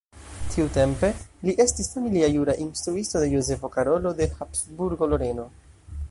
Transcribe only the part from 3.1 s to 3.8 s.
de Jozefo